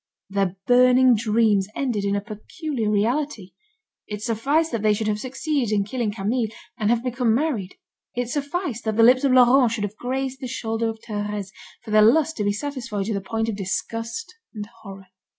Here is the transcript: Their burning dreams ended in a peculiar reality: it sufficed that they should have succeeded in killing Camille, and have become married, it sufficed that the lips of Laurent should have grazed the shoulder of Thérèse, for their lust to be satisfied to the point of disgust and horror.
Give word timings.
Their 0.31 0.55
burning 0.65 1.13
dreams 1.15 1.67
ended 1.75 2.05
in 2.05 2.15
a 2.15 2.21
peculiar 2.21 2.89
reality: 2.89 3.51
it 4.07 4.23
sufficed 4.23 4.71
that 4.71 4.81
they 4.81 4.95
should 4.95 5.05
have 5.07 5.19
succeeded 5.19 5.71
in 5.71 5.83
killing 5.83 6.11
Camille, 6.11 6.49
and 6.75 6.89
have 6.89 7.03
become 7.03 7.35
married, 7.35 7.75
it 8.15 8.27
sufficed 8.27 8.83
that 8.85 8.95
the 8.97 9.03
lips 9.03 9.23
of 9.23 9.31
Laurent 9.31 9.71
should 9.73 9.83
have 9.83 9.95
grazed 9.97 10.39
the 10.41 10.47
shoulder 10.47 10.89
of 10.89 10.99
Thérèse, 11.07 11.51
for 11.83 11.91
their 11.91 12.01
lust 12.01 12.35
to 12.37 12.43
be 12.43 12.51
satisfied 12.51 13.05
to 13.05 13.13
the 13.13 13.21
point 13.21 13.47
of 13.47 13.55
disgust 13.55 14.33
and 14.55 14.67
horror. 14.81 15.05